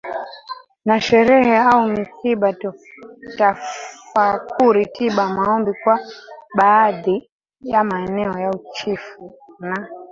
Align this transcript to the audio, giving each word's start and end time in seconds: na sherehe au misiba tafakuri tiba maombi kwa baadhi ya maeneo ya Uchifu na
na 0.87 0.95
sherehe 1.07 1.57
au 1.67 1.81
misiba 1.93 2.49
tafakuri 3.37 4.85
tiba 4.85 5.25
maombi 5.37 5.73
kwa 5.83 5.99
baadhi 6.57 7.29
ya 7.61 7.83
maeneo 7.83 8.39
ya 8.39 8.49
Uchifu 8.51 9.35
na 9.59 9.89